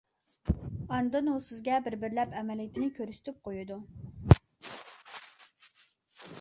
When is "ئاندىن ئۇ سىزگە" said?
0.95-1.75